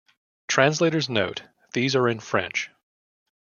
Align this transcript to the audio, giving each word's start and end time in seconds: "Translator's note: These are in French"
"Translator's 0.47 1.09
note: 1.09 1.43
These 1.73 1.95
are 1.95 2.09
in 2.09 2.19
French" 2.19 2.71